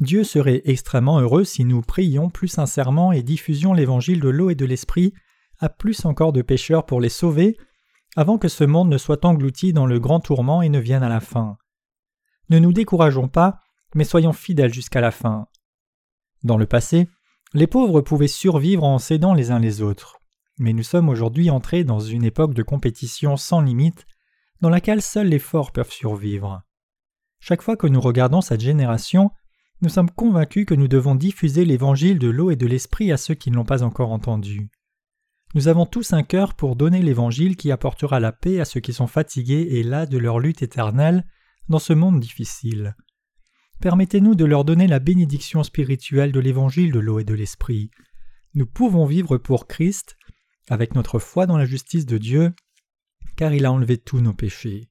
Dieu 0.00 0.24
serait 0.24 0.62
extrêmement 0.64 1.20
heureux 1.20 1.44
si 1.44 1.64
nous 1.64 1.80
prions 1.80 2.28
plus 2.28 2.48
sincèrement 2.48 3.12
et 3.12 3.22
diffusions 3.22 3.72
l'évangile 3.72 4.18
de 4.18 4.28
l'eau 4.28 4.50
et 4.50 4.56
de 4.56 4.64
l'esprit 4.64 5.14
à 5.60 5.68
plus 5.68 6.04
encore 6.06 6.32
de 6.32 6.42
pécheurs 6.42 6.86
pour 6.86 7.00
les 7.00 7.08
sauver, 7.08 7.56
avant 8.16 8.36
que 8.36 8.48
ce 8.48 8.64
monde 8.64 8.88
ne 8.88 8.98
soit 8.98 9.24
englouti 9.24 9.72
dans 9.72 9.86
le 9.86 10.00
grand 10.00 10.18
tourment 10.18 10.60
et 10.60 10.68
ne 10.68 10.80
vienne 10.80 11.04
à 11.04 11.08
la 11.08 11.20
fin. 11.20 11.56
Ne 12.50 12.58
nous 12.58 12.72
décourageons 12.72 13.28
pas, 13.28 13.60
mais 13.94 14.02
soyons 14.02 14.32
fidèles 14.32 14.74
jusqu'à 14.74 15.00
la 15.00 15.12
fin. 15.12 15.46
Dans 16.42 16.58
le 16.58 16.66
passé, 16.66 17.08
les 17.52 17.68
pauvres 17.68 18.00
pouvaient 18.00 18.26
survivre 18.26 18.82
en 18.82 18.98
s'aidant 18.98 19.34
les 19.34 19.52
uns 19.52 19.60
les 19.60 19.82
autres, 19.82 20.18
mais 20.58 20.72
nous 20.72 20.82
sommes 20.82 21.08
aujourd'hui 21.08 21.50
entrés 21.50 21.84
dans 21.84 22.00
une 22.00 22.24
époque 22.24 22.54
de 22.54 22.62
compétition 22.62 23.36
sans 23.36 23.60
limite, 23.60 24.06
dans 24.60 24.70
laquelle 24.70 25.02
seuls 25.02 25.28
les 25.28 25.38
forts 25.38 25.72
peuvent 25.72 25.90
survivre. 25.90 26.62
Chaque 27.40 27.62
fois 27.62 27.76
que 27.76 27.86
nous 27.86 28.00
regardons 28.00 28.40
cette 28.40 28.60
génération, 28.60 29.30
nous 29.82 29.88
sommes 29.88 30.10
convaincus 30.10 30.64
que 30.64 30.74
nous 30.74 30.88
devons 30.88 31.14
diffuser 31.14 31.64
l'évangile 31.64 32.18
de 32.18 32.28
l'eau 32.28 32.50
et 32.50 32.56
de 32.56 32.66
l'esprit 32.66 33.12
à 33.12 33.16
ceux 33.16 33.34
qui 33.34 33.50
ne 33.50 33.56
l'ont 33.56 33.64
pas 33.64 33.82
encore 33.82 34.12
entendu. 34.12 34.70
Nous 35.54 35.68
avons 35.68 35.86
tous 35.86 36.12
un 36.12 36.22
cœur 36.22 36.54
pour 36.54 36.74
donner 36.74 37.02
l'évangile 37.02 37.56
qui 37.56 37.70
apportera 37.70 38.18
la 38.18 38.32
paix 38.32 38.60
à 38.60 38.64
ceux 38.64 38.80
qui 38.80 38.92
sont 38.92 39.06
fatigués 39.06 39.68
et 39.72 39.82
las 39.82 40.06
de 40.06 40.18
leur 40.18 40.38
lutte 40.38 40.62
éternelle 40.62 41.26
dans 41.68 41.78
ce 41.78 41.92
monde 41.92 42.20
difficile. 42.20 42.96
Permettez-nous 43.80 44.34
de 44.34 44.44
leur 44.44 44.64
donner 44.64 44.86
la 44.86 44.98
bénédiction 44.98 45.62
spirituelle 45.62 46.32
de 46.32 46.40
l'évangile 46.40 46.92
de 46.92 46.98
l'eau 46.98 47.18
et 47.18 47.24
de 47.24 47.34
l'esprit. 47.34 47.90
Nous 48.54 48.66
pouvons 48.66 49.04
vivre 49.04 49.36
pour 49.36 49.66
Christ, 49.66 50.16
avec 50.68 50.94
notre 50.94 51.18
foi 51.18 51.46
dans 51.46 51.56
la 51.56 51.66
justice 51.66 52.06
de 52.06 52.18
Dieu, 52.18 52.54
car 53.36 53.52
il 53.52 53.66
a 53.66 53.72
enlevé 53.72 53.98
tous 53.98 54.20
nos 54.20 54.34
péchés. 54.34 54.88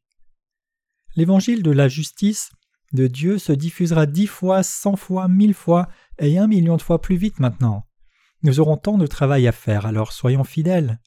L'évangile 1.15 1.63
de 1.63 1.71
la 1.71 1.87
justice 1.87 2.51
de 2.91 3.07
Dieu 3.07 3.37
se 3.37 3.51
diffusera 3.51 4.05
dix 4.05 4.27
fois, 4.27 4.63
cent 4.63 4.95
fois, 4.95 5.27
mille 5.27 5.53
fois 5.53 5.87
et 6.19 6.37
un 6.37 6.47
million 6.47 6.77
de 6.77 6.81
fois 6.81 7.01
plus 7.01 7.15
vite 7.15 7.39
maintenant. 7.39 7.87
Nous 8.43 8.59
aurons 8.59 8.77
tant 8.77 8.97
de 8.97 9.07
travail 9.07 9.47
à 9.47 9.51
faire, 9.51 9.85
alors 9.85 10.11
soyons 10.11 10.43
fidèles. 10.43 10.99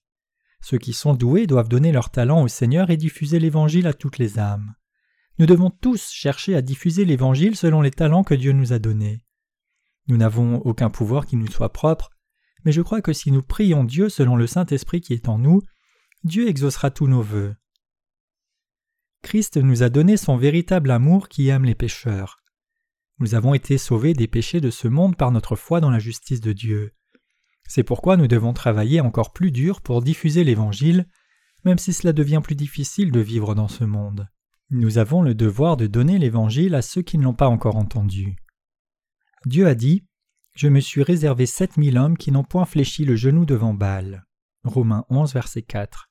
Ceux 0.62 0.78
qui 0.78 0.92
sont 0.92 1.14
doués 1.14 1.46
doivent 1.46 1.68
donner 1.68 1.92
leur 1.92 2.11
talent 2.11 2.42
au 2.42 2.49
Seigneur 2.49 2.90
et 2.90 2.96
diffuser 2.96 3.38
l'Évangile 3.38 3.87
à 3.87 3.92
toutes 3.92 4.18
les 4.18 4.38
âmes. 4.38 4.75
Nous 5.38 5.46
devons 5.46 5.70
tous 5.70 6.11
chercher 6.11 6.56
à 6.56 6.62
diffuser 6.62 7.04
l'Évangile 7.04 7.56
selon 7.56 7.82
les 7.82 7.90
talents 7.90 8.25
que 8.25 8.35
Dieu 8.35 8.52
nous 8.52 8.73
a 8.73 8.78
donnés. 8.78 9.20
Nous 10.08 10.16
n'avons 10.16 10.56
aucun 10.61 10.88
pouvoir 10.88 11.26
qui 11.26 11.37
nous 11.37 11.50
soit 11.50 11.73
propre, 11.73 12.11
mais 12.66 12.73
je 12.73 12.82
crois 12.82 13.00
que 13.00 13.12
si 13.12 13.30
nous 13.30 13.44
prions 13.44 13.85
Dieu 13.85 14.08
selon 14.08 14.35
le 14.35 14.49
Saint-Esprit 14.49 15.00
qui 15.00 15.12
est 15.12 15.28
en 15.28 15.38
nous, 15.38 15.62
Dieu 16.25 16.49
exaucera 16.49 16.90
tous 16.90 17.06
nos 17.06 17.23
vœux. 17.23 17.54
Christ 19.23 19.56
nous 19.56 19.85
a 19.85 19.88
donné 19.88 20.16
son 20.16 20.37
véritable 20.37 20.90
amour 20.90 21.28
qui 21.28 21.46
aime 21.46 21.64
les 21.64 21.76
pécheurs. 21.76 22.42
Nous 23.20 23.37
avons 23.37 23.54
été 23.54 23.78
sauvés 23.78 24.14
des 24.14 24.26
péchés 24.26 24.61
de 24.61 24.70
ce 24.70 24.88
monde 24.88 25.16
par 25.16 25.30
notre 25.30 25.54
foi 25.54 25.80
dans 25.80 25.90
la 25.90 26.00
justice 26.00 26.40
de 26.40 26.52
Dieu. 26.52 26.92
C'est 27.68 27.85
pourquoi 27.85 28.16
nous 28.16 28.26
devons 28.26 28.52
travailler 28.52 29.00
encore 29.00 29.32
plus 29.32 29.52
dur 29.52 29.80
pour 29.80 30.02
diffuser 30.02 30.42
l'Évangile, 30.42 31.06
même 31.64 31.78
si 31.78 31.92
cela 31.92 32.12
devient 32.12 32.40
plus 32.42 32.56
difficile 32.56 33.12
de 33.12 33.20
vivre 33.20 33.54
dans 33.54 33.68
ce 33.68 33.85
monde. 33.85 34.28
Nous 34.70 34.99
avons 34.99 35.23
le 35.23 35.37
devoir 35.37 35.76
de 35.76 35.87
donner 35.87 36.18
l'Évangile 36.18 36.75
à 36.75 36.82
ceux 36.82 37.02
qui 37.02 37.16
ne 37.16 37.23
l'ont 37.23 37.32
pas 37.32 37.49
encore 37.49 37.76
entendu. 37.76 38.35
Dieu 39.44 39.68
a 39.68 39.76
dit 39.76 40.04
Je 40.56 40.68
me 40.68 40.80
suis 40.80 41.02
réservé 41.02 41.44
sept 41.44 41.76
mille 41.76 41.98
hommes 41.98 42.16
qui 42.16 42.32
n'ont 42.32 42.42
point 42.42 42.64
fléchi 42.64 43.04
le 43.04 43.14
genou 43.14 43.44
devant 43.44 43.75
Baal. 43.75 44.25
Romains 44.64 45.04
11, 45.10 45.34
verset 45.34 45.60
4. 45.60 46.08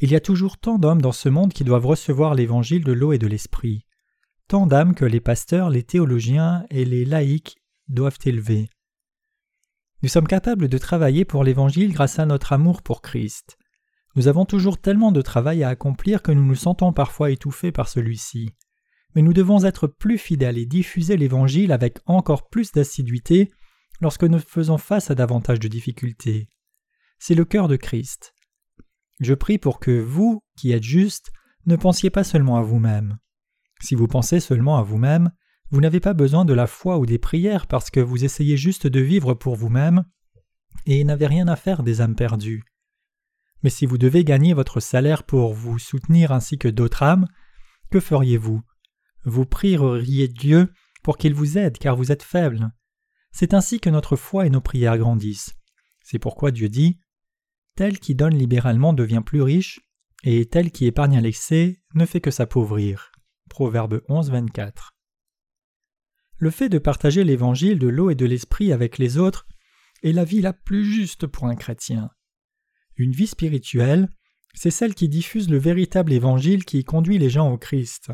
Il 0.00 0.10
y 0.10 0.16
a 0.16 0.20
toujours 0.20 0.56
tant 0.56 0.78
d'hommes 0.78 1.02
dans 1.02 1.12
ce 1.12 1.28
monde 1.28 1.52
qui 1.52 1.62
doivent 1.62 1.84
recevoir 1.84 2.34
l'évangile 2.34 2.82
de 2.82 2.92
l'eau 2.92 3.12
et 3.12 3.18
de 3.18 3.26
l'esprit, 3.26 3.84
tant 4.48 4.66
d'âmes 4.66 4.94
que 4.94 5.04
les 5.04 5.20
pasteurs, 5.20 5.68
les 5.68 5.82
théologiens 5.82 6.64
et 6.70 6.86
les 6.86 7.04
laïcs 7.04 7.58
doivent 7.88 8.18
élever. 8.24 8.70
Nous 10.02 10.08
sommes 10.08 10.26
capables 10.26 10.68
de 10.68 10.78
travailler 10.78 11.26
pour 11.26 11.44
l'Évangile 11.44 11.92
grâce 11.92 12.18
à 12.18 12.24
notre 12.24 12.54
amour 12.54 12.80
pour 12.80 13.02
Christ. 13.02 13.58
Nous 14.16 14.28
avons 14.28 14.46
toujours 14.46 14.78
tellement 14.78 15.12
de 15.12 15.20
travail 15.20 15.62
à 15.62 15.68
accomplir 15.68 16.22
que 16.22 16.32
nous 16.32 16.46
nous 16.46 16.54
sentons 16.54 16.94
parfois 16.94 17.30
étouffés 17.30 17.70
par 17.70 17.88
celui-ci. 17.88 18.48
Mais 19.14 19.22
nous 19.22 19.32
devons 19.32 19.64
être 19.64 19.86
plus 19.86 20.18
fidèles 20.18 20.58
et 20.58 20.66
diffuser 20.66 21.16
l'Évangile 21.16 21.72
avec 21.72 21.98
encore 22.06 22.48
plus 22.48 22.72
d'assiduité 22.72 23.50
lorsque 24.00 24.24
nous 24.24 24.38
faisons 24.38 24.78
face 24.78 25.10
à 25.10 25.14
davantage 25.14 25.60
de 25.60 25.68
difficultés. 25.68 26.48
C'est 27.18 27.34
le 27.34 27.44
cœur 27.44 27.68
de 27.68 27.76
Christ. 27.76 28.34
Je 29.20 29.34
prie 29.34 29.58
pour 29.58 29.78
que 29.78 30.00
vous, 30.00 30.42
qui 30.56 30.72
êtes 30.72 30.82
justes, 30.82 31.30
ne 31.66 31.76
pensiez 31.76 32.10
pas 32.10 32.24
seulement 32.24 32.56
à 32.56 32.62
vous-même. 32.62 33.18
Si 33.80 33.94
vous 33.94 34.08
pensez 34.08 34.40
seulement 34.40 34.78
à 34.78 34.82
vous-même, 34.82 35.30
vous 35.70 35.80
n'avez 35.80 36.00
pas 36.00 36.14
besoin 36.14 36.44
de 36.44 36.52
la 36.52 36.66
foi 36.66 36.98
ou 36.98 37.06
des 37.06 37.18
prières 37.18 37.66
parce 37.66 37.90
que 37.90 38.00
vous 38.00 38.24
essayez 38.24 38.56
juste 38.56 38.86
de 38.86 39.00
vivre 39.00 39.34
pour 39.34 39.56
vous-même 39.56 40.04
et 40.86 41.04
n'avez 41.04 41.26
rien 41.26 41.48
à 41.48 41.56
faire 41.56 41.82
des 41.82 42.00
âmes 42.00 42.16
perdues. 42.16 42.64
Mais 43.62 43.70
si 43.70 43.86
vous 43.86 43.98
devez 43.98 44.24
gagner 44.24 44.54
votre 44.54 44.80
salaire 44.80 45.22
pour 45.22 45.54
vous 45.54 45.78
soutenir 45.78 46.32
ainsi 46.32 46.58
que 46.58 46.68
d'autres 46.68 47.02
âmes, 47.02 47.26
que 47.90 48.00
feriez-vous? 48.00 48.62
Vous 49.24 49.46
prieriez 49.46 50.28
Dieu 50.28 50.72
pour 51.02 51.18
qu'il 51.18 51.34
vous 51.34 51.58
aide 51.58 51.78
car 51.78 51.96
vous 51.96 52.12
êtes 52.12 52.22
faible. 52.22 52.70
C'est 53.32 53.54
ainsi 53.54 53.80
que 53.80 53.90
notre 53.90 54.16
foi 54.16 54.46
et 54.46 54.50
nos 54.50 54.60
prières 54.60 54.98
grandissent. 54.98 55.54
C'est 56.02 56.18
pourquoi 56.18 56.50
Dieu 56.50 56.68
dit 56.68 56.98
Tel 57.76 57.98
qui 57.98 58.14
donne 58.14 58.36
libéralement 58.36 58.92
devient 58.92 59.22
plus 59.24 59.42
riche, 59.42 59.80
et 60.24 60.46
tel 60.46 60.70
qui 60.70 60.86
épargne 60.86 61.16
à 61.16 61.20
l'excès 61.20 61.80
ne 61.94 62.04
fait 62.04 62.20
que 62.20 62.30
s'appauvrir. 62.30 63.12
Proverbe 63.48 64.02
11, 64.08 64.30
24 64.30 64.92
le 66.42 66.50
fait 66.50 66.68
de 66.68 66.78
partager 66.78 67.22
l'évangile 67.22 67.78
de 67.78 67.86
l'eau 67.86 68.10
et 68.10 68.16
de 68.16 68.26
l'esprit 68.26 68.72
avec 68.72 68.98
les 68.98 69.16
autres 69.16 69.46
est 70.02 70.10
la 70.10 70.24
vie 70.24 70.40
la 70.40 70.52
plus 70.52 70.84
juste 70.84 71.28
pour 71.28 71.44
un 71.44 71.54
chrétien. 71.54 72.10
Une 72.96 73.12
vie 73.12 73.28
spirituelle, 73.28 74.08
c'est 74.52 74.72
celle 74.72 74.96
qui 74.96 75.08
diffuse 75.08 75.48
le 75.48 75.58
véritable 75.58 76.12
évangile 76.12 76.64
qui 76.64 76.82
conduit 76.82 77.18
les 77.18 77.30
gens 77.30 77.52
au 77.52 77.58
Christ. 77.58 78.10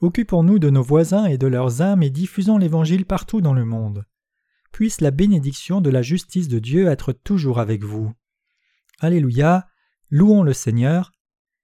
Occupons-nous 0.00 0.58
de 0.58 0.70
nos 0.70 0.82
voisins 0.82 1.24
et 1.24 1.38
de 1.38 1.46
leurs 1.46 1.82
âmes 1.82 2.02
et 2.02 2.10
diffusons 2.10 2.56
l'évangile 2.56 3.04
partout 3.04 3.40
dans 3.40 3.54
le 3.54 3.64
monde. 3.64 4.04
Puisse 4.72 5.00
la 5.00 5.10
bénédiction 5.10 5.80
de 5.80 5.90
la 5.90 6.02
justice 6.02 6.48
de 6.48 6.60
Dieu 6.60 6.88
être 6.88 7.12
toujours 7.12 7.58
avec 7.58 7.82
vous. 7.82 8.12
Alléluia, 9.00 9.66
louons 10.10 10.42
le 10.42 10.52
Seigneur. 10.52 11.12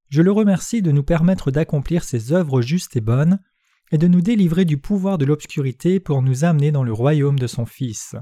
Je 0.09 0.23
le 0.23 0.33
remercie 0.33 0.83
de 0.83 0.91
nous 0.91 1.05
permettre 1.05 1.51
d'accomplir 1.51 2.03
ces 2.03 2.33
œuvres 2.33 2.61
justes 2.61 2.97
et 2.97 3.01
bonnes, 3.01 3.41
et 3.93 3.99
de 3.99 4.09
nous 4.09 4.21
délivrer 4.21 4.65
du 4.65 4.79
pouvoir 4.79 5.19
de 5.19 5.25
l'obscurité 5.25 6.01
pour 6.01 6.23
nous 6.23 6.45
amener 6.45 6.73
dans 6.73 6.83
le 6.83 6.93
royaume 6.93 7.39
de 7.39 7.47
son 7.47 7.67
Fils. 7.67 8.17